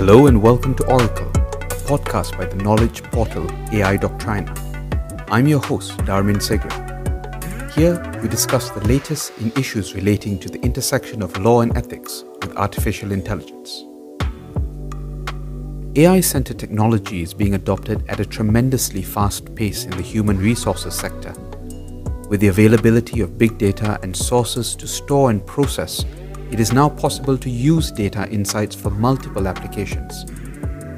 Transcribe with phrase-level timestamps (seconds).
[0.00, 4.48] Hello and welcome to Oracle, a podcast by the knowledge portal AI Doctrina.
[5.30, 6.72] I'm your host, Darmin Segre.
[7.74, 12.24] Here, we discuss the latest in issues relating to the intersection of law and ethics
[12.40, 13.84] with artificial intelligence.
[15.96, 20.94] AI centered technology is being adopted at a tremendously fast pace in the human resources
[20.94, 21.34] sector.
[22.30, 26.06] With the availability of big data and sources to store and process
[26.50, 30.24] it is now possible to use data insights for multiple applications.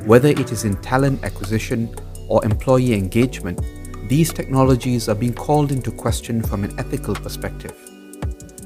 [0.07, 1.95] Whether it is in talent acquisition
[2.27, 3.61] or employee engagement,
[4.09, 7.75] these technologies are being called into question from an ethical perspective.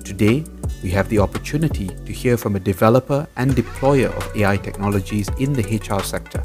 [0.04, 0.44] Today,
[0.82, 5.52] we have the opportunity to hear from a developer and deployer of AI technologies in
[5.52, 6.44] the HR sector.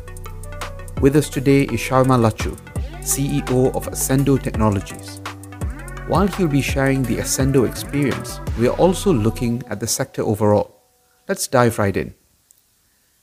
[1.02, 2.58] With us today is Sharma Lachu,
[3.02, 5.22] CEO of Ascendo Technologies.
[6.12, 10.76] While he'll be sharing the Ascendo experience, we are also looking at the sector overall.
[11.30, 12.16] Let's dive right in.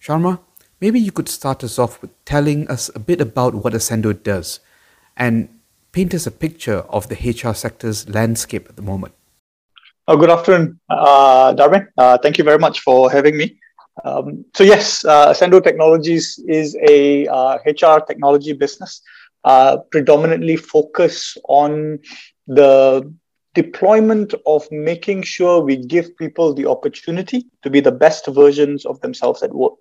[0.00, 0.40] Sharma,
[0.80, 4.60] maybe you could start us off with telling us a bit about what Ascendo does
[5.18, 5.50] and
[5.92, 9.12] paint us a picture of the HR sector's landscape at the moment.
[10.06, 11.88] Oh, good afternoon, uh, Darwin.
[11.98, 13.58] Uh, thank you very much for having me.
[14.02, 17.26] Um, so yes, uh, Ascendo Technologies is a
[17.66, 19.02] HR uh, technology business,
[19.44, 21.98] uh, predominantly focus on
[22.48, 23.14] the
[23.54, 29.00] deployment of making sure we give people the opportunity to be the best versions of
[29.00, 29.78] themselves at work.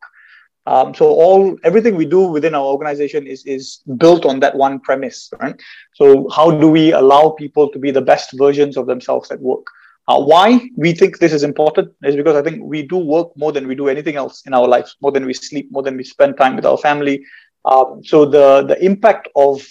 [0.65, 4.81] Um, so all everything we do within our organization is is built on that one
[4.81, 5.55] premise, right?
[5.93, 9.65] So how do we allow people to be the best versions of themselves at work?
[10.09, 13.53] Uh, why we think this is important is because I think we do work more
[13.53, 16.03] than we do anything else in our lives, more than we sleep, more than we
[16.03, 17.23] spend time with our family.
[17.63, 19.65] Um, so the the impact of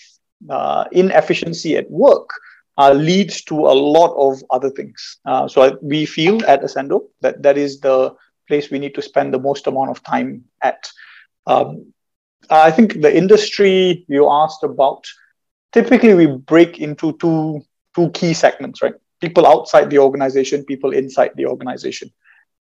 [0.49, 2.29] uh, inefficiency at work
[2.79, 5.19] uh, leads to a lot of other things.
[5.25, 8.15] Uh, so I, we feel at Ascendo that that is the
[8.49, 10.91] place we need to spend the most amount of time at.
[11.47, 11.93] Um,
[12.51, 15.05] I think the industry you asked about,
[15.73, 17.63] typically we break into two
[17.95, 18.95] two key segments, right?
[19.21, 22.13] People outside the organization, people inside the organization.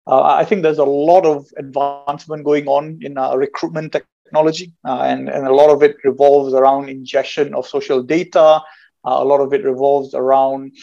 [0.07, 5.01] Uh, I think there's a lot of advancement going on in uh, recruitment technology, uh,
[5.01, 8.61] and, and a lot of it revolves around ingestion of social data,
[9.05, 10.73] uh, a lot of it revolves around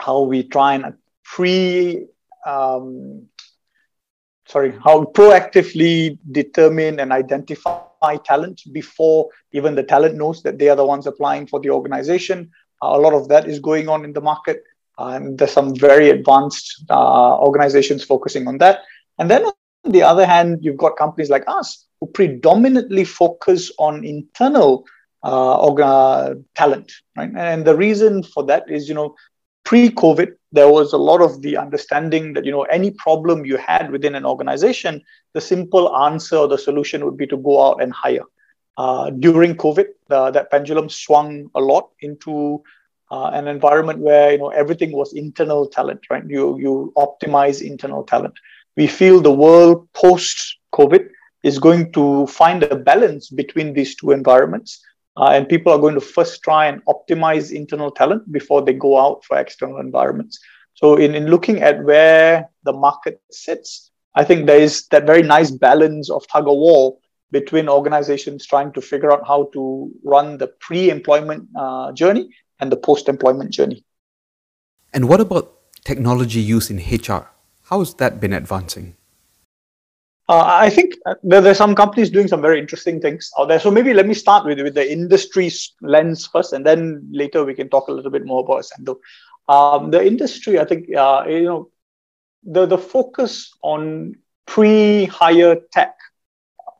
[0.00, 0.94] how we try and
[1.24, 2.06] pre,
[2.46, 3.26] um,
[4.46, 10.76] sorry, how proactively determine and identify talent before even the talent knows that they are
[10.76, 12.50] the ones applying for the organization.
[12.82, 14.62] Uh, a lot of that is going on in the market.
[14.98, 18.80] and there's some very advanced uh, organizations focusing on that.
[19.18, 24.04] And then on the other hand, you've got companies like us who predominantly focus on
[24.04, 24.84] internal
[25.22, 27.30] uh, uh, talent, right?
[27.36, 29.14] And the reason for that is, you know,
[29.64, 33.90] pre-COVID, there was a lot of the understanding that you know any problem you had
[33.90, 35.02] within an organization,
[35.34, 38.24] the simple answer or the solution would be to go out and hire.
[38.76, 42.62] Uh, during COVID, uh, that pendulum swung a lot into
[43.10, 46.24] uh, an environment where you know everything was internal talent, right?
[46.26, 48.34] You you optimize internal talent.
[48.76, 51.08] We feel the world post COVID
[51.42, 54.82] is going to find a balance between these two environments
[55.20, 58.98] uh, and people are going to first try and optimize internal talent before they go
[58.98, 60.40] out for external environments.
[60.74, 65.22] So, in, in looking at where the market sits, I think there is that very
[65.22, 66.96] nice balance of tug of war
[67.30, 72.72] between organizations trying to figure out how to run the pre employment uh, journey and
[72.72, 73.84] the post employment journey.
[74.94, 75.54] And what about
[75.84, 77.30] technology use in HR?
[77.64, 78.96] How has that been advancing?
[80.30, 83.48] Uh, I think uh, there, there, are some companies doing some very interesting things out
[83.48, 83.58] there.
[83.58, 85.50] So maybe let me start with, with the industry
[85.82, 88.98] lens first, and then later we can talk a little bit more about Ascendo.
[89.48, 91.70] Um, the industry, I think, uh, you know,
[92.44, 94.14] the, the focus on
[94.46, 95.96] pre-hire tech,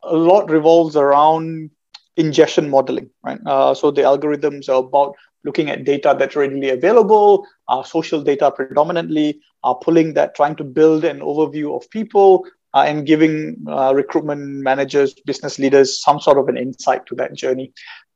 [0.05, 1.71] a lot revolves around
[2.16, 3.41] ingestion modeling, right?
[3.44, 8.53] Uh, so the algorithms are about looking at data that's readily available, uh, social data
[8.53, 13.93] predominantly, uh, pulling that, trying to build an overview of people, uh, and giving uh,
[13.95, 17.72] recruitment managers, business leaders, some sort of an insight to that journey.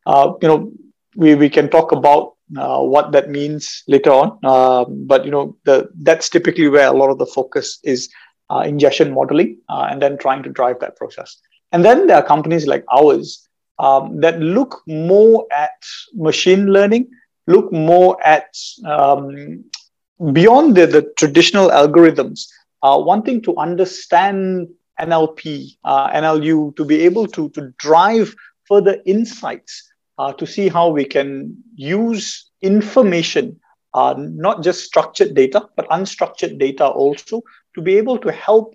[0.06, 0.72] Uh, you know,
[1.16, 5.56] we, we can talk about uh, what that means later on, um, but you know,
[5.64, 8.08] the that's typically where a lot of the focus is
[8.50, 11.40] uh, ingestion modeling, uh, and then trying to drive that process.
[11.72, 13.48] And then there are companies like ours
[13.78, 15.72] um, that look more at
[16.12, 17.10] machine learning,
[17.46, 18.54] look more at
[18.84, 19.64] um,
[20.32, 22.46] beyond the, the traditional algorithms
[22.84, 24.68] uh, wanting to understand
[25.00, 28.34] NLP, uh, NLU, to be able to, to drive
[28.68, 33.58] further insights uh, to see how we can use information,
[33.94, 37.42] uh, not just structured data, but unstructured data also,
[37.74, 38.74] to be able to help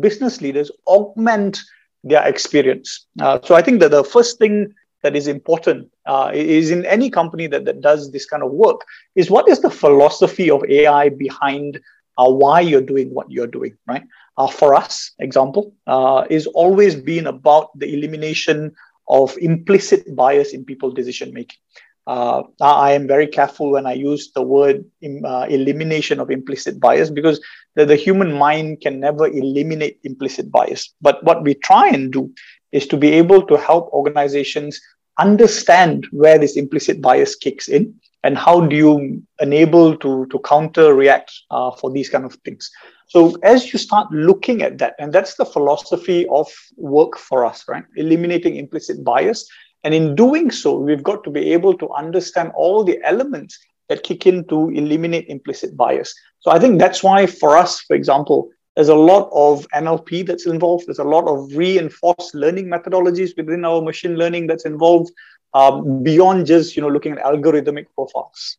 [0.00, 1.60] business leaders augment
[2.02, 3.06] their experience.
[3.20, 4.72] Uh, so I think that the first thing
[5.02, 8.80] that is important uh, is in any company that, that does this kind of work
[9.14, 11.78] is what is the philosophy of AI behind
[12.18, 14.04] uh, why you're doing what you're doing, right?
[14.36, 18.72] Uh, for us, example, uh, is always been about the elimination
[19.08, 21.58] of implicit bias in people decision making.
[22.06, 24.84] Uh, I am very careful when I use the word
[25.24, 27.40] uh, elimination of implicit bias because
[27.76, 30.92] the, the human mind can never eliminate implicit bias.
[31.00, 32.32] But what we try and do
[32.72, 34.80] is to be able to help organizations
[35.18, 40.94] understand where this implicit bias kicks in and how do you enable to, to counter
[40.94, 42.70] react uh, for these kind of things.
[43.08, 47.64] So as you start looking at that and that's the philosophy of work for us
[47.68, 47.84] right?
[47.96, 49.48] Eliminating implicit bias.
[49.84, 53.58] And in doing so we've got to be able to understand all the elements
[53.88, 56.14] that kick in to eliminate implicit bias.
[56.40, 60.46] So i think that's why for us for example there's a lot of NLP that's
[60.46, 60.86] involved.
[60.86, 65.12] There's a lot of reinforced learning methodologies within our machine learning that's involved
[65.54, 68.56] um, beyond just you know looking at algorithmic profiles.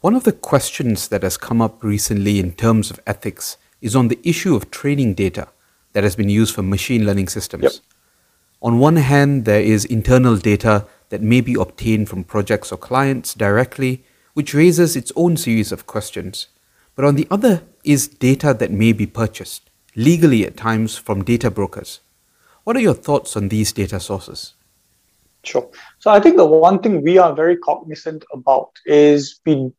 [0.00, 4.08] One of the questions that has come up recently in terms of ethics is on
[4.08, 5.48] the issue of training data
[5.94, 7.62] that has been used for machine learning systems.
[7.62, 7.72] Yep.
[8.62, 13.34] On one hand, there is internal data that may be obtained from projects or clients
[13.34, 14.04] directly,
[14.34, 16.48] which raises its own series of questions.
[16.94, 21.50] But on the other is data that may be purchased, legally at times from data
[21.50, 22.00] brokers.
[22.64, 24.54] What are your thoughts on these data sources?
[25.46, 25.70] Sure.
[26.00, 29.70] So I think the one thing we are very cognizant about is we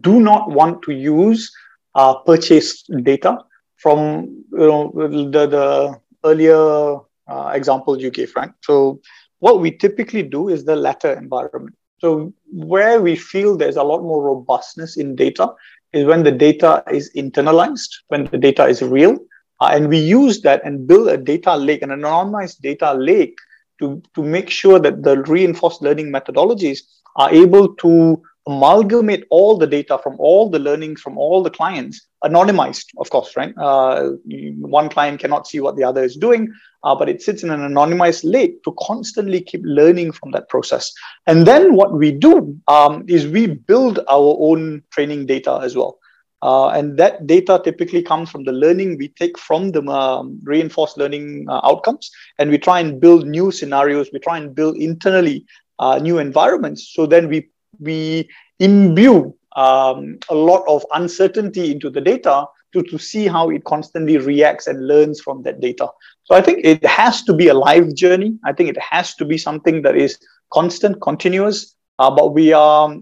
[0.00, 1.50] do not want to use
[1.94, 3.38] uh, purchased data
[3.76, 6.96] from you know the, the earlier
[7.28, 8.50] uh, example you gave, right?
[8.62, 9.00] So
[9.38, 11.76] what we typically do is the latter environment.
[11.98, 15.52] So where we feel there's a lot more robustness in data
[15.92, 19.18] is when the data is internalized, when the data is real.
[19.60, 23.36] Uh, and we use that and build a data lake, an anonymized data lake
[23.82, 26.80] to, to make sure that the reinforced learning methodologies
[27.16, 32.06] are able to amalgamate all the data from all the learnings from all the clients
[32.24, 33.54] anonymized of course right?
[33.56, 34.10] Uh,
[34.58, 36.52] one client cannot see what the other is doing
[36.84, 40.92] uh, but it sits in an anonymized lake to constantly keep learning from that process.
[41.28, 45.98] And then what we do um, is we build our own training data as well
[46.42, 50.98] uh, and that data typically comes from the learning we take from the um, reinforced
[50.98, 55.44] learning uh, outcomes and we try and build new scenarios we try and build internally
[55.78, 57.48] uh, new environments so then we
[57.80, 58.28] we
[58.58, 64.16] imbue um, a lot of uncertainty into the data to, to see how it constantly
[64.18, 65.88] reacts and learns from that data.
[66.24, 68.38] So I think it has to be a live journey.
[68.44, 70.18] I think it has to be something that is
[70.52, 71.74] constant, continuous.
[71.98, 72.96] Uh, but we are,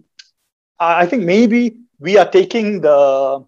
[0.78, 3.44] I think maybe we are taking the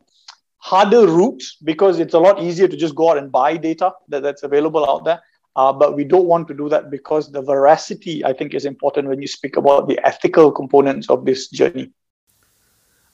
[0.58, 4.22] harder route because it's a lot easier to just go out and buy data that,
[4.22, 5.20] that's available out there.
[5.56, 9.08] Uh, but we don't want to do that because the veracity, I think, is important
[9.08, 11.90] when you speak about the ethical components of this journey.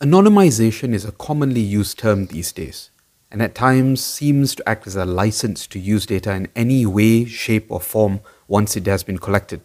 [0.00, 2.90] Anonymization is a commonly used term these days,
[3.32, 7.25] and at times seems to act as a license to use data in any way,
[7.25, 9.61] shape, or form once it has been collected.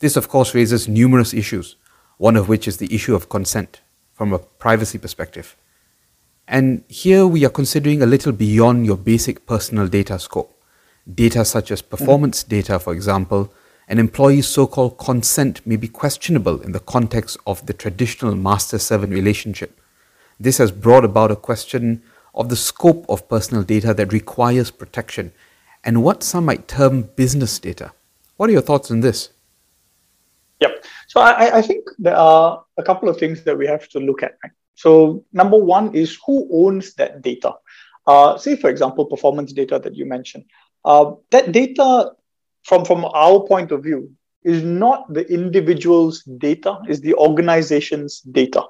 [0.00, 1.76] This, of course, raises numerous issues,
[2.18, 3.80] one of which is the issue of consent
[4.16, 5.56] from a privacy perspective.
[6.48, 10.52] And here we are considering a little beyond your basic personal data scope.
[11.12, 13.52] Data such as performance data, for example,
[13.88, 18.78] an employee's so called consent may be questionable in the context of the traditional master
[18.78, 19.78] servant relationship.
[20.40, 22.02] This has brought about a question
[22.34, 25.32] of the scope of personal data that requires protection
[25.84, 27.92] and what some might term business data.
[28.36, 29.30] What are your thoughts on this?
[30.60, 30.84] Yep.
[31.06, 34.22] So I, I think there are a couple of things that we have to look
[34.22, 34.36] at.
[34.42, 34.52] Right?
[34.74, 37.54] So number one is who owns that data.
[38.06, 40.44] Uh, say, for example, performance data that you mentioned.
[40.84, 42.12] Uh, that data,
[42.62, 44.10] from, from our point of view,
[44.44, 48.62] is not the individual's data, is the organization's data.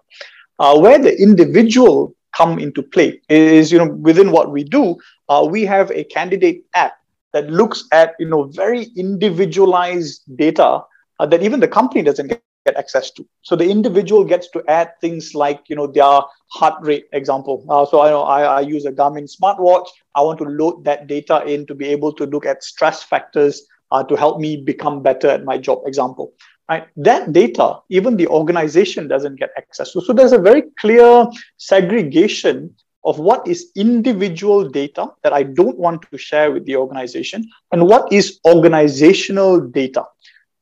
[0.58, 4.96] Uh, where the individual come into play is, you know, within what we do,
[5.28, 6.94] uh, we have a candidate app
[7.34, 10.80] that looks at, you know, very individualized data
[11.18, 12.28] uh, that even the company doesn't
[12.66, 13.26] get access to.
[13.42, 16.20] So the individual gets to add things like, you know, their
[16.58, 17.64] heart rate example.
[17.70, 19.88] Uh, so I know I, I use a Garmin smartwatch.
[20.14, 23.62] I want to load that data in to be able to look at stress factors
[23.92, 26.32] uh, to help me become better at my job example.
[26.68, 26.86] Right?
[26.96, 30.00] That data, even the organization doesn't get access to.
[30.00, 31.26] So there's a very clear
[31.58, 37.48] segregation of what is individual data that I don't want to share with the organization
[37.70, 40.02] and what is organizational data.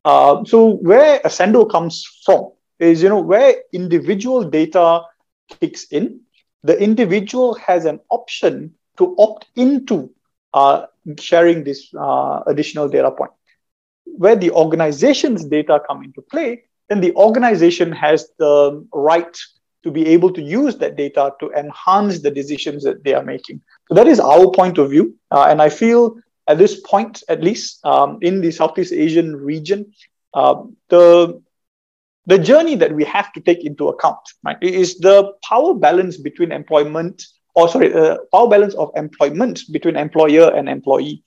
[0.05, 5.03] Uh, so where Ascendo comes from is, you know, where individual data
[5.49, 6.21] kicks in,
[6.63, 10.11] the individual has an option to opt into
[10.53, 10.87] uh,
[11.19, 13.33] sharing this uh, additional data point.
[14.05, 19.37] Where the organization's data come into play, then the organization has the right
[19.83, 23.61] to be able to use that data to enhance the decisions that they are making.
[23.89, 25.15] So that is our point of view.
[25.31, 26.17] Uh, and I feel
[26.49, 29.93] at this point, at least um, in the Southeast Asian region,
[30.35, 31.41] uh, the
[32.27, 36.53] the journey that we have to take into account right, is the power balance between
[36.53, 37.23] employment
[37.55, 41.23] or sorry, uh, power balance of employment between employer and employee.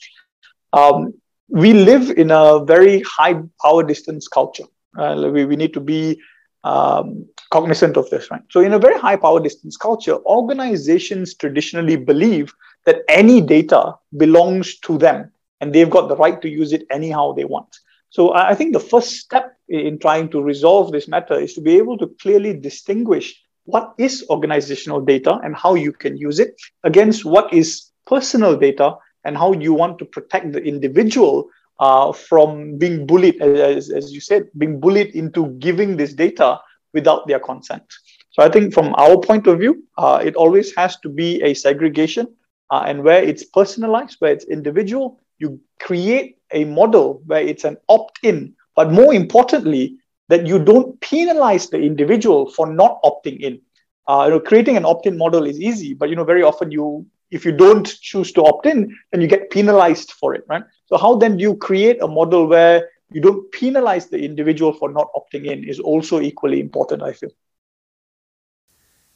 [0.74, 1.14] Um,
[1.50, 4.66] we live in a very high power distance culture.
[4.98, 6.20] Uh, we, we need to be
[6.64, 8.42] um, cognizant of this, right?
[8.50, 12.54] So, in a very high power distance culture, organizations traditionally believe
[12.88, 17.34] that any data belongs to them and they've got the right to use it anyhow
[17.34, 17.72] they want.
[18.10, 21.78] So, I think the first step in trying to resolve this matter is to be
[21.78, 23.28] able to clearly distinguish
[23.66, 28.96] what is organizational data and how you can use it against what is personal data
[29.26, 34.22] and how you want to protect the individual uh, from being bullied, as, as you
[34.22, 36.58] said, being bullied into giving this data
[36.94, 37.84] without their consent.
[38.32, 41.54] So I think from our point of view, uh, it always has to be a
[41.54, 42.28] segregation.
[42.70, 47.78] Uh, and where it's personalized, where it's individual, you create a model where it's an
[47.88, 48.56] opt in.
[48.76, 49.98] But more importantly,
[50.30, 53.62] that you don't penalize the individual for not opting in.
[54.08, 57.06] Uh, you know, creating an opt-in model is easy, but you know, very often you,
[57.32, 60.64] if you don't choose to opt in, then you get penalized for it, right?
[60.86, 64.92] So how then do you create a model where you don't penalize the individual for
[64.92, 67.30] not opting in is also equally important, I feel.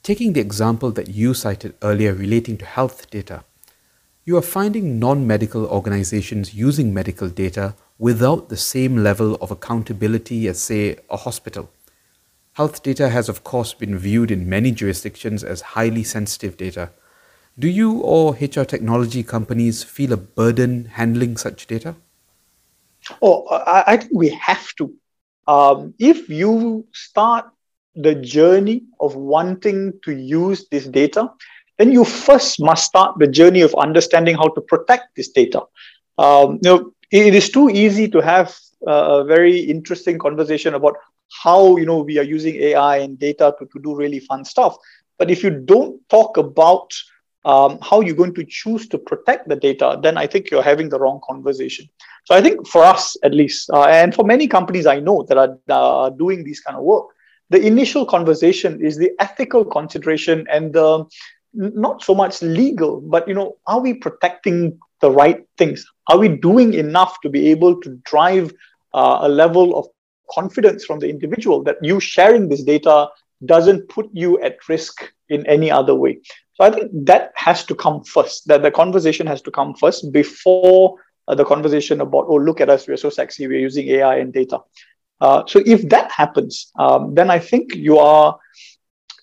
[0.03, 3.43] Taking the example that you cited earlier relating to health data,
[4.25, 10.47] you are finding non medical organizations using medical data without the same level of accountability
[10.47, 11.69] as, say, a hospital.
[12.53, 16.89] Health data has, of course, been viewed in many jurisdictions as highly sensitive data.
[17.59, 21.95] Do you or HR technology companies feel a burden handling such data?
[23.21, 24.93] Oh, I, think we have to.
[25.47, 27.45] Um, if you start
[27.95, 31.29] the journey of wanting to use this data,
[31.77, 35.61] then you first must start the journey of understanding how to protect this data.
[36.17, 38.55] Um, you know, it is too easy to have
[38.87, 40.95] a very interesting conversation about
[41.43, 44.77] how you know we are using AI and data to, to do really fun stuff.
[45.17, 46.91] But if you don't talk about
[47.45, 50.89] um, how you're going to choose to protect the data, then I think you're having
[50.89, 51.89] the wrong conversation.
[52.25, 55.37] So I think for us, at least, uh, and for many companies I know that
[55.37, 57.07] are uh, doing these kind of work,
[57.51, 61.05] the initial conversation is the ethical consideration and the
[61.53, 65.85] not so much legal, but you know, are we protecting the right things?
[66.07, 68.53] Are we doing enough to be able to drive
[68.93, 69.85] uh, a level of
[70.31, 73.09] confidence from the individual that you sharing this data
[73.45, 76.19] doesn't put you at risk in any other way?
[76.53, 78.47] So I think that has to come first.
[78.47, 80.95] That the conversation has to come first before
[81.27, 84.31] uh, the conversation about, oh, look at us, we're so sexy, we're using AI and
[84.31, 84.59] data.
[85.21, 88.37] Uh, so if that happens, um, then I think you are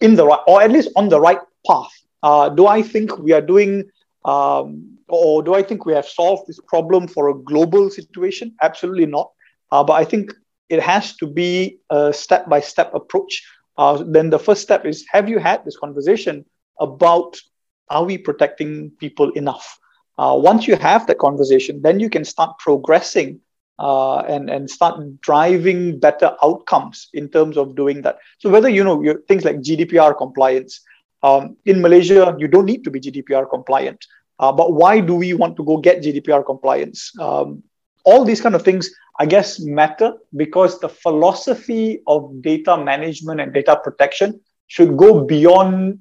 [0.01, 1.91] in the right, or at least on the right path.
[2.23, 3.85] Uh, do I think we are doing,
[4.25, 8.55] um, or do I think we have solved this problem for a global situation?
[8.63, 9.31] Absolutely not.
[9.73, 10.33] Uh, but I think
[10.69, 13.43] it has to be a step by step approach.
[13.77, 16.45] Uh, then the first step is have you had this conversation
[16.81, 17.37] about
[17.91, 19.79] are we protecting people enough?
[20.19, 23.41] Uh, once you have that conversation, then you can start progressing
[23.79, 28.19] uh, and and start driving better outcomes in terms of doing that.
[28.39, 30.81] So whether you know things like GDPR compliance
[31.23, 34.05] um, in Malaysia, you don't need to be GDPR compliant.
[34.39, 37.13] Uh, but why do we want to go get GDPR compliance?
[37.19, 37.63] Um,
[38.05, 43.53] all these kind of things, I guess, matter because the philosophy of data management and
[43.53, 45.99] data protection should go beyond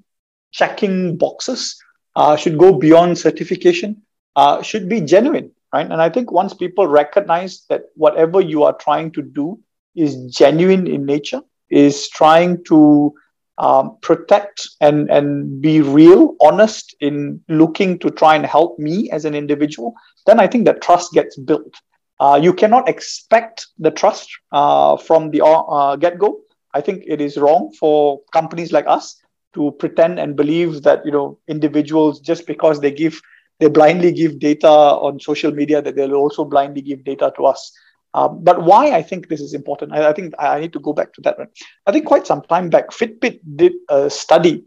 [0.52, 1.82] checking boxes,
[2.16, 4.04] uh, should go beyond certification,
[4.36, 5.90] uh, should be genuine, right?
[5.90, 9.60] And I think once people recognize that whatever you are trying to do
[9.96, 13.14] is genuine in nature, is trying to
[13.58, 19.26] um, protect and, and be real, honest in looking to try and help me as
[19.26, 19.94] an individual,
[20.26, 21.74] then I think that trust gets built.
[22.20, 26.40] Uh, you cannot expect the trust uh, from the uh, get go.
[26.74, 29.20] I think it is wrong for companies like us
[29.54, 33.20] to pretend and believe that you know individuals just because they give
[33.60, 37.72] they blindly give data on social media that they'll also blindly give data to us.
[38.14, 40.94] Um, but why I think this is important, I, I, think I need to go
[40.94, 41.38] back to that.
[41.38, 41.50] Right?
[41.86, 44.64] I think quite some time back, Fitbit did a study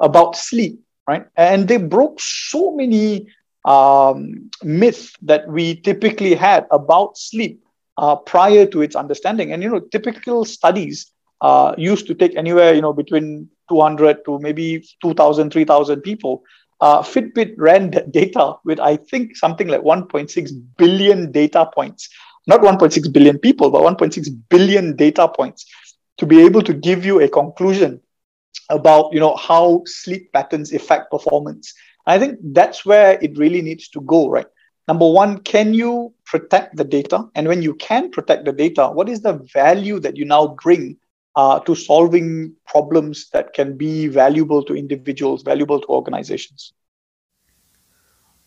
[0.00, 1.26] about sleep, right?
[1.36, 3.26] And they broke so many
[3.64, 7.62] um, myths that we typically had about sleep
[7.98, 9.52] uh, prior to its understanding.
[9.52, 11.10] And, you know, typical studies
[11.40, 16.42] uh, used to take anywhere, you know, between 200 to maybe 2,000, 3,000 people
[16.80, 22.08] uh, Fitbit ran that data with, I think, something like 1.6 billion data points.
[22.46, 25.66] Not 1.6 billion people, but 1.6 billion data points
[26.18, 28.00] to be able to give you a conclusion
[28.70, 31.74] about you know how sleep patterns affect performance.
[32.06, 34.46] I think that's where it really needs to go right?
[34.86, 37.24] Number one can you protect the data?
[37.34, 40.96] And when you can protect the data what is the value that you now bring
[41.36, 46.72] uh, to solving problems that can be valuable to individuals valuable to organizations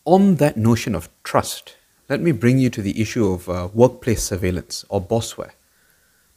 [0.04, 1.76] on that notion of trust
[2.08, 5.52] let me bring you to the issue of uh, workplace surveillance or bossware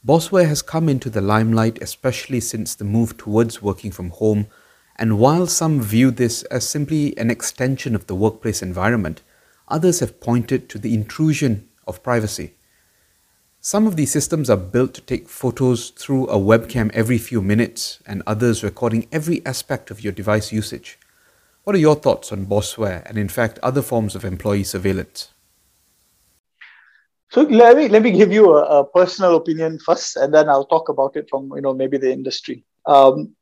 [0.04, 4.48] Bossware has come into the limelight especially since the move towards working from home,
[4.96, 9.22] and while some view this as simply an extension of the workplace environment,
[9.68, 12.54] others have pointed to the intrusion of privacy.
[13.64, 18.00] Some of these systems are built to take photos through a webcam every few minutes,
[18.04, 20.98] and others recording every aspect of your device usage.
[21.62, 25.28] What are your thoughts on Bossware and, in fact, other forms of employee surveillance?
[27.30, 30.66] So let me let me give you a, a, personal opinion first, and then I'll
[30.66, 32.64] talk about it from you know maybe the industry.
[32.86, 33.36] Um,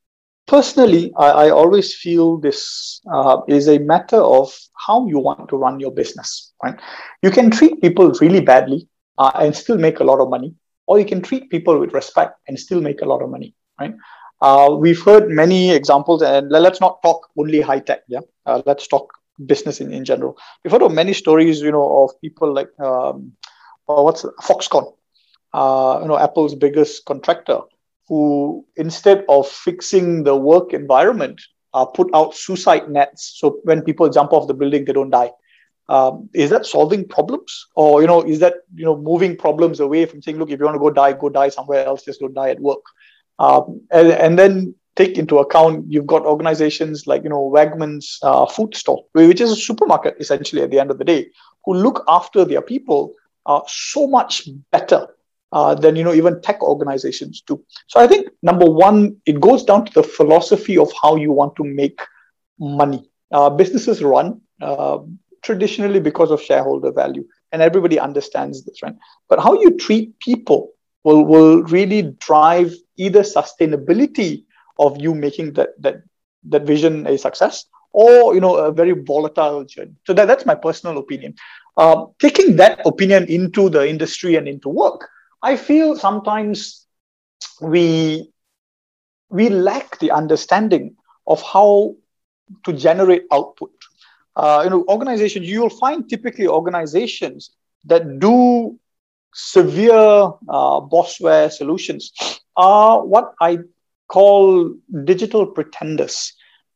[0.46, 4.54] personally, I, I, always feel this uh, is a matter of
[4.86, 6.52] how you want to run your business.
[6.62, 6.78] Right?
[7.22, 8.86] You can treat people really badly
[9.18, 10.54] uh, and still make a lot of money,
[10.86, 13.54] or you can treat people with respect and still make a lot of money.
[13.78, 13.94] Right?
[14.40, 18.02] Uh, we've heard many examples, and let's not talk only high tech.
[18.08, 19.12] Yeah, uh, let's talk
[19.46, 20.36] business in, in general.
[20.62, 23.32] We've heard of many stories, you know, of people like um,
[23.88, 24.92] uh, what's Foxconn,
[25.52, 27.60] uh, you know, Apple's biggest contractor,
[28.08, 31.40] who instead of fixing the work environment,
[31.74, 33.34] uh, put out suicide nets.
[33.36, 35.30] So when people jump off the building, they don't die.
[35.90, 40.06] Um, is that solving problems, or you know, is that you know moving problems away
[40.06, 42.32] from saying, look, if you want to go die, go die somewhere else, just don't
[42.32, 42.84] die at work.
[43.40, 48.46] Um, and, and then take into account you've got organizations like you know Wegmans uh,
[48.46, 51.26] food store, which is a supermarket essentially at the end of the day,
[51.64, 53.14] who look after their people
[53.46, 55.08] uh, so much better
[55.52, 57.60] uh, than you know even tech organizations do.
[57.88, 61.56] So I think number one, it goes down to the philosophy of how you want
[61.56, 62.00] to make
[62.60, 63.10] money.
[63.32, 64.98] Uh, businesses run uh,
[65.42, 68.94] traditionally because of shareholder value, and everybody understands this, right?
[69.28, 70.70] But how you treat people
[71.04, 74.44] will will really drive either sustainability
[74.78, 76.02] of you making that that
[76.48, 79.94] that vision a success or you know a very volatile journey.
[80.06, 81.34] So that, that's my personal opinion.
[81.76, 85.08] Uh, taking that opinion into the industry and into work
[85.42, 86.86] i feel sometimes
[87.60, 88.28] we
[89.30, 91.94] we lack the understanding of how
[92.64, 93.70] to generate output
[94.42, 97.50] uh, you know organizations you'll find typically organizations
[97.92, 98.36] that do
[99.34, 100.08] severe
[100.56, 102.12] uh, bossware solutions
[102.56, 103.58] are what i
[104.08, 104.74] call
[105.10, 106.16] digital pretenders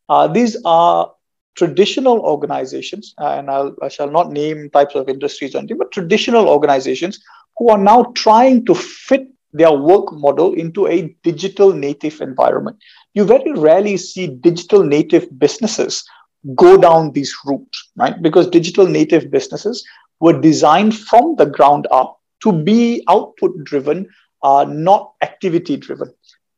[0.09, 1.13] uh, these are
[1.55, 6.49] traditional organizations, and I'll, I shall not name types of industries or anything, but traditional
[6.49, 7.23] organizations
[7.57, 12.77] who are now trying to fit their work model into a digital native environment.
[13.15, 16.05] You very rarely see digital native businesses
[16.55, 18.21] go down these routes, right?
[18.21, 19.85] Because digital native businesses
[20.21, 24.09] were designed from the ground up to be output driven,
[24.43, 26.13] uh, not activity driven.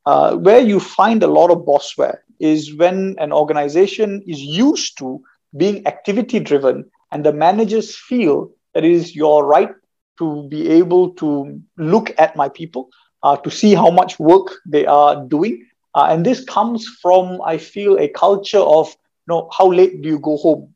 [0.05, 5.21] Uh, where you find a lot of bossware is when an organization is used to
[5.57, 9.71] being activity driven and the managers feel that it is your right
[10.19, 12.89] to be able to look at my people,
[13.23, 15.65] uh, to see how much work they are doing.
[15.95, 18.95] Uh, and this comes from, I feel, a culture of,
[19.29, 20.75] know, how late do you go home?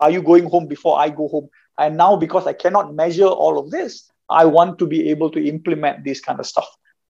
[0.00, 1.48] Are you going home before I go home?
[1.78, 5.44] And now, because I cannot measure all of this, I want to be able to
[5.46, 6.68] implement this kind of stuff.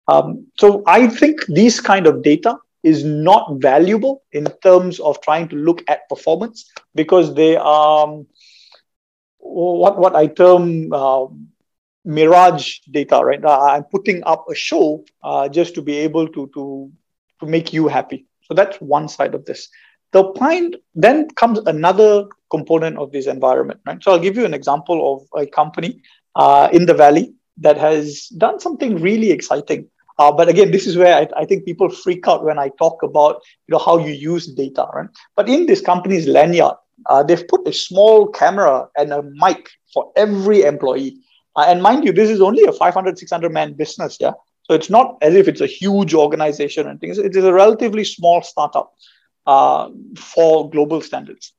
[0.09, 5.49] Um, so I think these kind of data is not valuable in terms of trying
[5.49, 8.27] to look at performance because they are um,
[9.39, 11.27] what what I term uh,
[12.05, 13.23] mirage data.
[13.25, 16.93] Right, uh, I'm putting up a show uh, just to be able to to
[17.41, 18.27] to make you happy.
[18.43, 19.69] So that's one side of this.
[20.15, 23.81] The point then comes another component of this environment.
[23.87, 24.03] Right.
[24.03, 26.01] So I'll give you an example of a company
[26.35, 30.97] uh, in the valley that has done something really exciting uh, but again, this is
[30.97, 34.13] where I, I, think people freak out when I talk about you know how you
[34.13, 35.09] use data, right?
[35.35, 36.77] But in this company's lanyard,
[37.11, 41.17] uh, they've put a small camera and a mic for every employee.
[41.57, 44.33] Uh, and mind you, this is only a 500, 600 man business, yeah.
[44.63, 47.19] So it's not as if it's a huge organization and things.
[47.19, 48.95] It is a relatively small startup
[49.47, 51.53] uh, for global standards,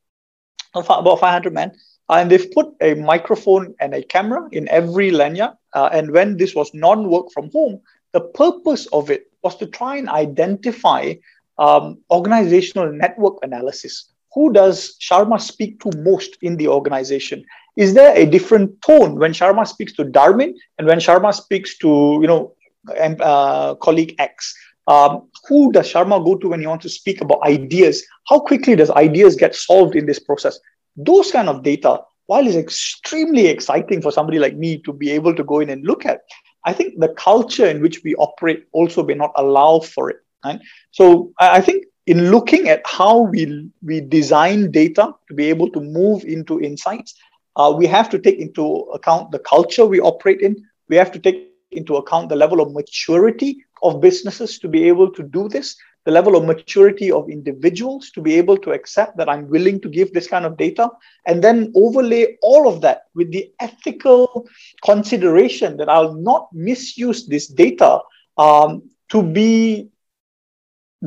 [0.73, 1.71] about 500 men.
[2.07, 5.53] And they've put a microphone and a camera in every lanyard.
[5.73, 9.97] Uh, and when this was non-work from home, the purpose of it was to try
[9.97, 11.15] and identify
[11.57, 14.11] um, organizational network analysis.
[14.35, 17.43] who does Sharma speak to most in the organization?
[17.77, 22.19] Is there a different tone when Sharma speaks to Darmin and when Sharma speaks to
[22.21, 22.53] you know
[22.99, 24.53] uh, colleague X?
[24.87, 28.03] Um, who does Sharma go to when he wants to speak about ideas?
[28.27, 30.59] How quickly does ideas get solved in this process?
[30.95, 35.35] Those kind of data, while is extremely exciting for somebody like me to be able
[35.35, 36.21] to go in and look at,
[36.65, 40.17] I think the culture in which we operate also may not allow for it.
[40.43, 40.59] Right?
[40.91, 45.81] So I think in looking at how we we design data to be able to
[45.81, 47.15] move into insights,
[47.55, 50.55] uh, we have to take into account the culture we operate in.
[50.87, 55.11] We have to take into account the level of maturity of businesses to be able
[55.11, 59.29] to do this, the level of maturity of individuals to be able to accept that
[59.29, 60.89] I'm willing to give this kind of data,
[61.25, 64.47] and then overlay all of that with the ethical
[64.83, 67.99] consideration that I'll not misuse this data
[68.37, 69.89] um, to be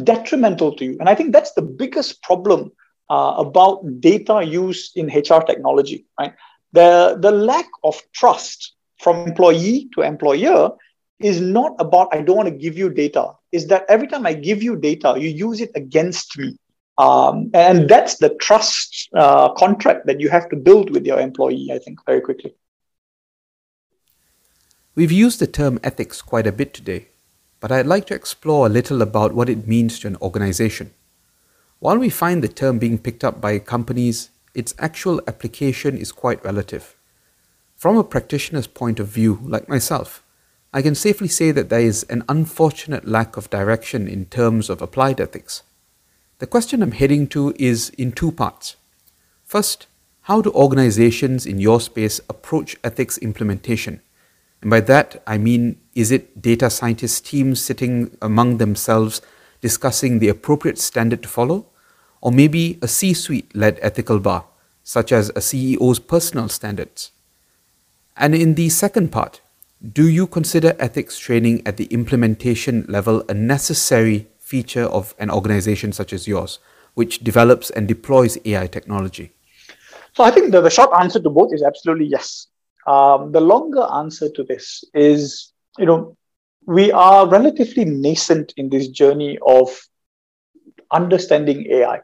[0.03, 0.97] detrimental to you.
[1.01, 2.73] And I think that's the biggest problem
[3.11, 6.35] uh, about data use in HR technology, right?
[6.73, 10.71] The, the lack of trust from employee to employer
[11.21, 13.33] is not about I don't want to give you data.
[13.53, 16.57] Is that every time I give you data, you use it against me.
[16.99, 21.71] Um, and that's the trust uh, contract that you have to build with your employee,
[21.73, 22.55] I think, very quickly.
[24.97, 27.09] We've used the term ethics quite a bit today,
[27.61, 30.93] but I'd like to explore a little about what it means to an organization.
[31.79, 36.45] While we find the term being picked up by companies, its actual application is quite
[36.45, 36.97] relative.
[37.77, 40.25] From a practitioner's point of view, like myself,
[40.73, 44.83] I can safely say that there is an unfortunate lack of direction in terms of
[44.83, 45.63] applied ethics.
[46.41, 48.77] The question I'm heading to is in two parts.
[49.45, 49.87] First,
[50.23, 54.03] how do organizations in your space approach ethics implementation?
[54.61, 59.23] And by that, I mean, is it data scientist teams sitting among themselves
[59.63, 61.67] discussing the appropriate standard to follow?
[62.21, 64.45] Or maybe a C suite led ethical bar,
[64.85, 67.11] such as a CEO's personal standards?
[68.17, 69.41] And in the second part,
[69.93, 75.93] do you consider ethics training at the implementation level a necessary feature of an organization
[75.93, 76.59] such as yours,
[76.95, 79.33] which develops and deploys AI technology?
[80.15, 82.49] So I think the, the short answer to both is absolutely yes.
[82.89, 86.17] Um, the longer answer to this is, you know,
[86.67, 89.69] we are relatively nascent in this journey of
[90.91, 92.01] understanding AI.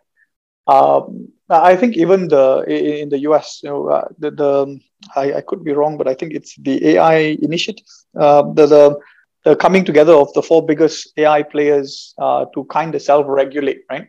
[0.66, 4.80] Um, I think even the in the US, you know, uh, the, the
[5.14, 7.86] I, I, could be wrong, but I think it's the AI initiative,
[8.18, 8.98] uh, the, the,
[9.44, 14.08] the coming together of the four biggest AI players uh, to kind of self-regulate, right?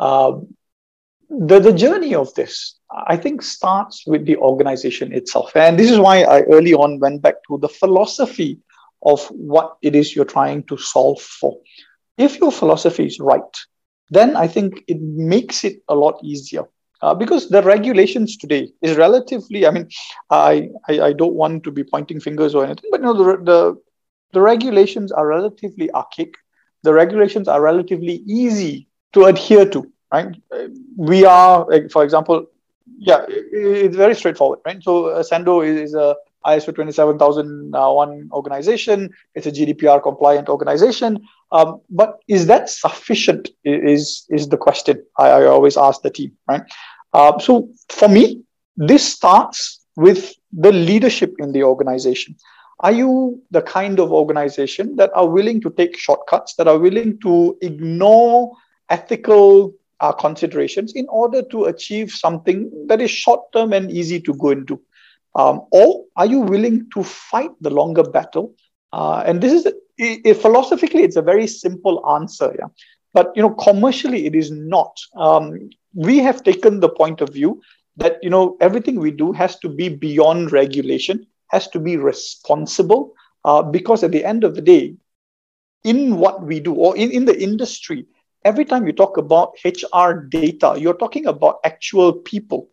[0.00, 0.54] Um,
[1.28, 5.98] the the journey of this, I think, starts with the organization itself, and this is
[5.98, 8.60] why I early on went back to the philosophy
[9.02, 11.58] of what it is you're trying to solve for.
[12.18, 13.56] If your philosophy is right,
[14.12, 16.64] then I think it makes it a lot easier.
[17.02, 19.88] Uh, because the regulations today is relatively, I mean,
[20.30, 23.36] I, I, I don't want to be pointing fingers or anything, but you know, the,
[23.42, 23.76] the,
[24.32, 26.34] the regulations are relatively archaic.
[26.84, 30.34] The regulations are relatively easy to adhere to, right?
[30.96, 32.46] We are, for example,
[32.98, 34.82] yeah, it's very straightforward, right?
[34.82, 36.14] So uh, Ascendo is, is a
[36.46, 39.10] ISO 27001 organization.
[39.34, 41.22] It's a GDPR compliant organization.
[41.50, 43.50] Um, but is that sufficient?
[43.64, 46.62] Is is the question I, I always ask the team, right?
[47.12, 48.42] Uh, so for me,
[48.76, 52.36] this starts with the leadership in the organization.
[52.80, 57.20] Are you the kind of organization that are willing to take shortcuts, that are willing
[57.20, 58.52] to ignore
[58.88, 64.34] ethical uh, considerations in order to achieve something that is short term and easy to
[64.34, 64.80] go into?
[65.34, 68.54] Um, or are you willing to fight the longer battle?
[68.92, 69.76] Uh, and this is it,
[70.24, 72.54] it, philosophically, it's a very simple answer.
[72.58, 72.66] Yeah,
[73.14, 74.98] but you know, commercially, it is not.
[75.16, 77.60] Um, we have taken the point of view
[77.96, 83.14] that you know everything we do has to be beyond regulation, has to be responsible,
[83.44, 84.94] uh, because at the end of the day,
[85.84, 88.06] in what we do or in, in the industry,
[88.44, 92.68] every time you talk about HR data, you're talking about actual people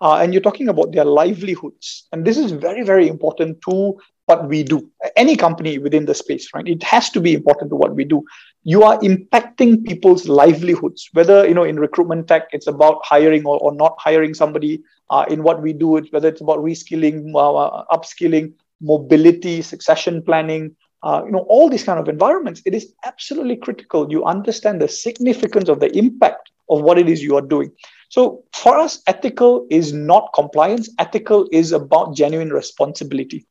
[0.00, 2.06] uh, and you're talking about their livelihoods.
[2.12, 4.90] And this is very, very important to what we do.
[5.16, 6.66] Any company within the space, right?
[6.66, 8.24] It has to be important to what we do.
[8.62, 13.58] You are impacting people's livelihoods, whether, you know, in recruitment tech, it's about hiring or,
[13.58, 14.82] or not hiring somebody.
[15.10, 20.74] Uh, in what we do, it's, whether it's about reskilling, uh, upskilling, mobility, succession planning,
[21.02, 24.10] uh, you know, all these kind of environments, it is absolutely critical.
[24.10, 27.70] You understand the significance of the impact of what it is you are doing.
[28.08, 30.88] So for us, ethical is not compliance.
[30.98, 33.46] Ethical is about genuine responsibility.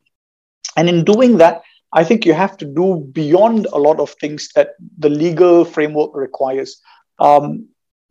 [0.75, 1.61] And in doing that,
[1.93, 6.11] I think you have to do beyond a lot of things that the legal framework
[6.15, 6.81] requires.
[7.19, 7.67] Um,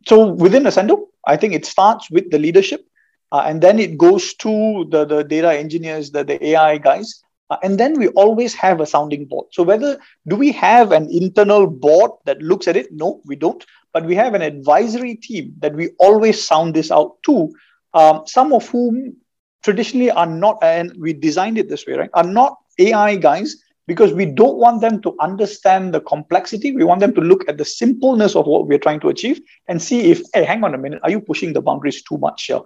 [0.07, 2.85] so within Ascendo, I think it starts with the leadership,
[3.31, 7.57] uh, and then it goes to the, the data engineers, the, the AI guys, uh,
[7.63, 9.47] and then we always have a sounding board.
[9.51, 12.87] So whether do we have an internal board that looks at it?
[12.91, 13.65] No, we don't.
[13.93, 17.53] But we have an advisory team that we always sound this out to.
[17.93, 19.15] Um, some of whom
[19.63, 22.09] traditionally are not, and we designed it this way, right?
[22.13, 23.55] Are not AI guys
[23.87, 26.75] because we don't want them to understand the complexity.
[26.75, 29.81] We want them to look at the simpleness of what we're trying to achieve and
[29.81, 32.61] see if, hey, hang on a minute, are you pushing the boundaries too much here?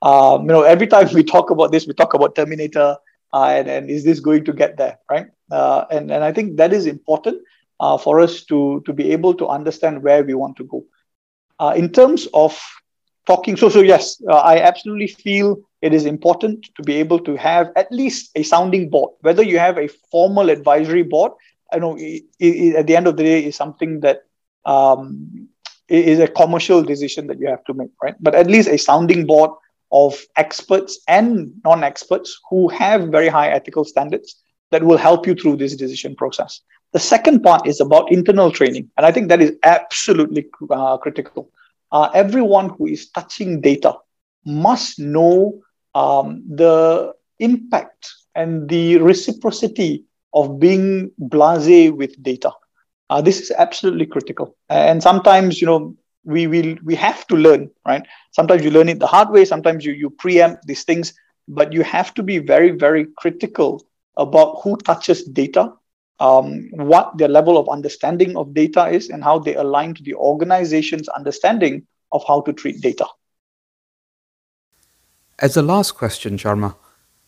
[0.00, 2.96] Um, you know, every time we talk about this, we talk about Terminator,
[3.32, 5.26] uh, and, and is this going to get there, right?
[5.50, 7.42] Uh, and, and I think that is important
[7.82, 10.84] uh, for us to, to be able to understand where we want to go.
[11.58, 12.58] Uh, in terms of
[13.26, 17.36] talking, so, so yes, uh, I absolutely feel it is important to be able to
[17.36, 21.32] have at least a sounding board, whether you have a formal advisory board,
[21.72, 24.20] I know it, it, at the end of the day is something that
[24.64, 25.48] um,
[25.88, 28.14] is a commercial decision that you have to make, right?
[28.20, 29.50] But at least a sounding board
[29.90, 34.42] of experts and non-experts who have very high ethical standards
[34.72, 36.62] that will help you through this decision process.
[36.92, 41.50] The second part is about internal training, and I think that is absolutely uh, critical.
[41.92, 43.94] Uh, everyone who is touching data
[44.44, 45.60] must know
[45.94, 50.04] um, the impact and the reciprocity
[50.34, 52.52] of being blasé with data.
[53.10, 54.56] Uh, this is absolutely critical.
[54.68, 58.98] And sometimes, you know, we will we have to learn right sometimes you learn it
[59.00, 61.14] the hard way sometimes you you preempt these things
[61.48, 63.82] but you have to be very very critical
[64.16, 65.72] about who touches data
[66.22, 70.14] um, what their level of understanding of data is and how they align to the
[70.14, 73.06] organization's understanding of how to treat data.
[75.38, 76.76] As a last question sharma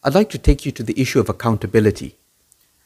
[0.04, 2.16] i'd like to take you to the issue of accountability.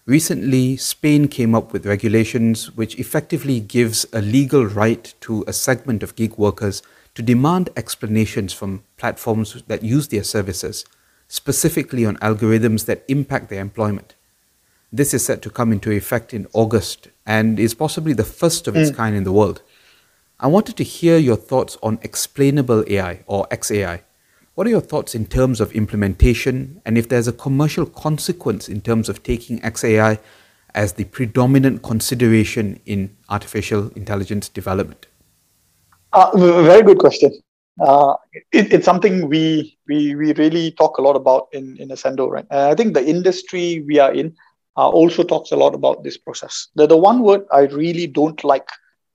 [0.07, 6.03] Recently, Spain came up with regulations which effectively gives a legal right to a segment
[6.03, 6.83] of gig workers
[7.15, 10.87] to demand explanations from platforms that use their services,
[11.29, 14.15] specifically on algorithms that impact their employment.
[14.93, 18.75] This is set to come into effect in August and is possibly the first of
[18.75, 18.97] its mm.
[18.97, 19.63] kind in the world.
[20.41, 24.01] I wanted to hear your thoughts on explainable AI or XAI
[24.59, 28.81] what are your thoughts in terms of implementation and if there's a commercial consequence in
[28.81, 30.19] terms of taking XAI
[30.75, 35.07] as the predominant consideration in artificial intelligence development?
[36.13, 37.31] Uh, very good question.
[37.81, 38.15] Uh,
[38.53, 42.47] it, it's something we, we we really talk a lot about in in Ascendo, right?
[42.51, 44.35] Uh, I think the industry we are in
[44.77, 46.69] uh, also talks a lot about this process.
[46.75, 48.69] The the one word I really don't like,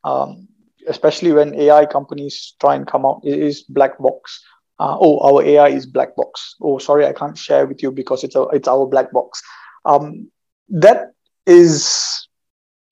[0.04, 0.48] um,
[0.88, 4.44] especially when AI companies try and come out, is black box
[4.80, 6.56] uh, oh, our AI is black box.
[6.62, 9.42] Oh, sorry, I can't share with you because it's a, it's our black box.
[9.86, 10.30] Um,
[10.70, 11.14] that
[11.46, 12.28] is,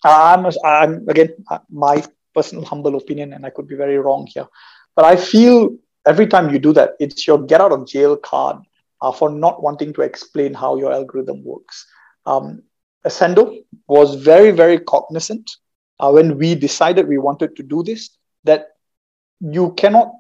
[0.05, 2.05] I'm, I'm again uh, my
[2.35, 4.47] personal humble opinion, and I could be very wrong here,
[4.97, 5.77] but I feel
[6.07, 8.57] every time you do that, it's your get out of jail card
[9.01, 11.87] uh, for not wanting to explain how your algorithm works.
[12.27, 12.63] Um,
[13.07, 15.51] Ascendo was very, very cognizant
[16.01, 18.11] uh, when we decided we wanted to do this
[18.45, 18.69] that
[19.41, 20.13] you cannot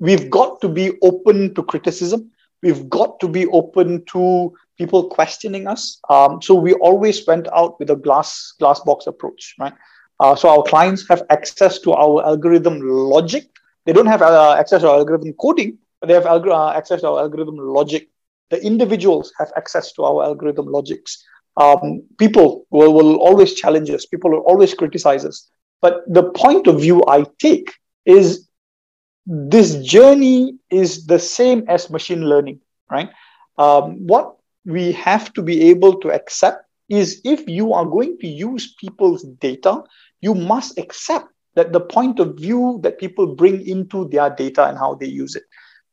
[0.00, 2.30] we've got to be open to criticism.
[2.62, 6.00] We've got to be open to people questioning us.
[6.08, 9.74] Um, so we always went out with a glass glass box approach, right?
[10.20, 13.48] Uh, so our clients have access to our algorithm logic.
[13.86, 17.00] They don't have uh, access to our algorithm coding, but they have alg- uh, access
[17.02, 18.08] to our algorithm logic.
[18.50, 21.24] The individuals have access to our algorithm logics.
[21.56, 24.06] Um, people will, will always challenge us.
[24.06, 25.50] People will always criticize us.
[25.80, 27.72] But the point of view I take
[28.06, 28.48] is
[29.26, 33.10] this journey is the same as machine learning, right?
[33.58, 38.26] Um, what we have to be able to accept is if you are going to
[38.26, 39.82] use people's data,
[40.20, 44.78] you must accept that the point of view that people bring into their data and
[44.78, 45.44] how they use it.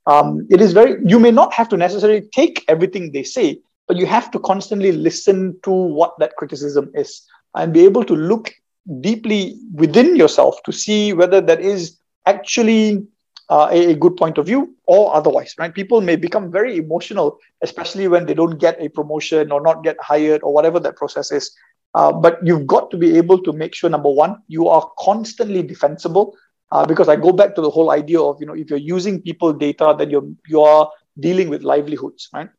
[0.07, 3.97] Um, it is very, you may not have to necessarily take everything they say, but
[3.97, 7.23] you have to constantly listen to what that criticism is
[7.55, 8.51] and be able to look
[8.99, 13.05] deeply within yourself to see whether that is actually
[13.49, 15.73] uh, a, a, good point of view or otherwise, right?
[15.73, 19.97] People may become very emotional, especially when they don't get a promotion or not get
[19.99, 21.51] hired or whatever that process is.
[21.93, 25.61] Uh, but you've got to be able to make sure number one, you are constantly
[25.61, 26.35] defensible.
[26.71, 29.21] Uh, because I go back to the whole idea of, you know, if you're using
[29.21, 32.49] people data, then you're you are dealing with livelihoods, right?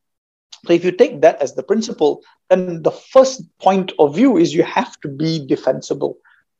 [0.67, 4.53] So if you take that as the principle, then the first point of view is
[4.53, 6.17] you have to be defensible.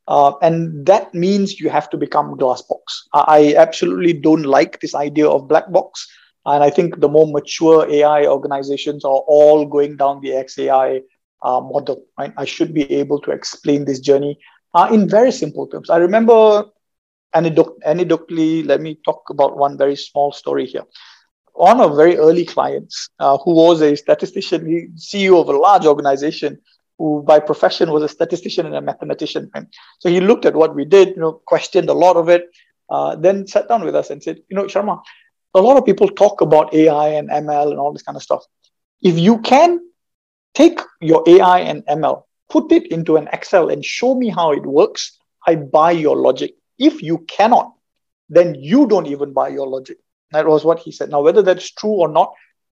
[0.08, 3.08] Uh, and that means you have to become glass box.
[3.14, 6.08] I absolutely don't like this idea of black box.
[6.46, 11.02] And I think the more mature AI organizations are all going down the XAI
[11.44, 12.34] uh, model, right?
[12.38, 14.40] I should be able to explain this journey
[14.74, 15.90] uh, in very simple terms.
[15.90, 16.66] I remember
[17.36, 20.84] anecdotally, let me talk about one very small story here.
[21.54, 26.60] One of very early clients, uh, who was a statistician, CEO of a large organization,
[26.98, 29.52] who by profession was a statistician and a mathematician.
[29.54, 29.68] Right?
[30.00, 32.50] So he looked at what we did, you know, questioned a lot of it,
[32.90, 35.02] uh, then sat down with us and said, you know, Sharma,
[35.54, 38.44] a lot of people talk about AI and ML and all this kind of stuff.
[39.02, 39.80] If you can
[40.54, 44.66] take your AI and ML, put it into an Excel and show me how it
[44.66, 46.56] works, I buy your logic.
[46.80, 47.74] If you cannot,
[48.30, 49.98] then you don't even buy your logic.
[50.32, 51.10] That was what he said.
[51.10, 52.34] Now, whether that's true or not,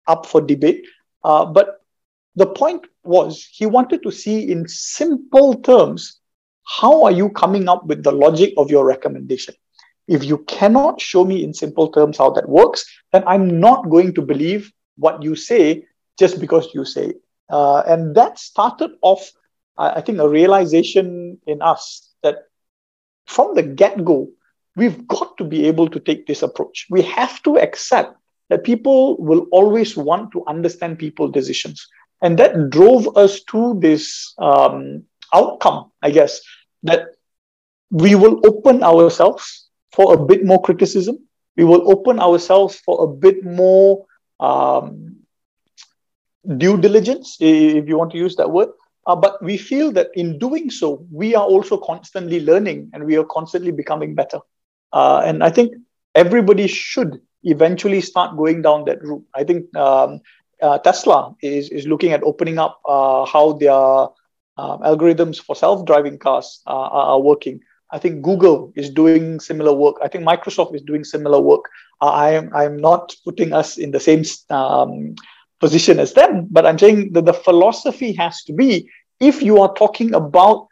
[0.07, 0.85] up for debate.
[1.23, 1.81] Uh, but
[2.37, 6.19] the point was he wanted to see in simple terms
[6.63, 9.53] how are you coming up with the logic of your recommendation
[10.07, 14.13] if you cannot show me in simple terms how that works then i'm not going
[14.13, 15.83] to believe what you say
[16.19, 19.31] just because you say it uh, and that started off
[19.77, 22.45] i think a realization in us that
[23.25, 24.27] from the get-go
[24.75, 28.15] we've got to be able to take this approach we have to accept
[28.49, 31.87] that people will always want to understand people's decisions
[32.21, 36.41] and that drove us to this um, outcome, I guess,
[36.83, 37.15] that
[37.91, 41.19] we will open ourselves for a bit more criticism.
[41.55, 44.05] We will open ourselves for a bit more
[44.39, 45.06] um,
[46.55, 48.69] due diligence, if you want to use that word.
[49.05, 53.17] Uh, but we feel that in doing so, we are also constantly learning and we
[53.17, 54.39] are constantly becoming better.
[54.91, 55.73] Uh, and I think
[56.13, 59.23] everybody should eventually start going down that route.
[59.33, 60.19] I think um,
[60.61, 66.17] uh, Tesla is, is looking at opening up uh, how their uh, algorithms for self-driving
[66.17, 67.61] cars uh, are, working.
[67.91, 69.95] I think Google is doing similar work.
[70.03, 71.61] I think Microsoft is doing similar work.
[72.01, 75.15] I am I'm not putting us in the same um,
[75.59, 78.89] position as them, but I'm saying that the philosophy has to be
[79.19, 80.67] if you are talking about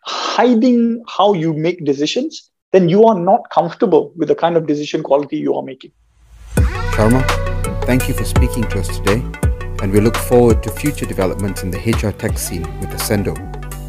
[0.00, 5.02] hiding how you make decisions, then you are not comfortable with the kind of decision
[5.02, 5.92] quality you are making.
[6.94, 7.22] Sharma,
[7.84, 9.22] Thank you for speaking to us today,
[9.82, 13.34] and we look forward to future developments in the HR tech scene with Ascendo.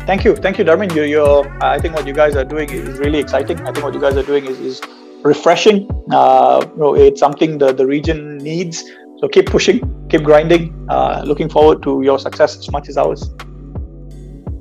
[0.06, 0.36] Thank you.
[0.36, 0.94] Thank you, Darmin.
[0.94, 3.62] You're, you're, I think what you guys are doing is really exciting.
[3.62, 4.82] I think what you guys are doing is, is
[5.24, 5.90] refreshing.
[6.12, 8.84] Uh, you know, it's something the, the region needs.
[9.22, 10.88] So keep pushing, keep grinding.
[10.90, 13.30] Uh, looking forward to your success as much as ours.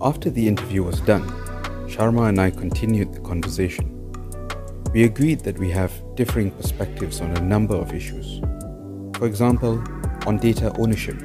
[0.00, 1.28] After the interview was done,
[1.88, 3.90] Sharma and I continued the conversation.
[4.92, 8.40] We agreed that we have differing perspectives on a number of issues.
[9.16, 9.82] For example,
[10.26, 11.16] on data ownership,